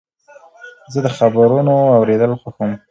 [0.91, 2.71] زه د خبرونو اورېدل خوښوم.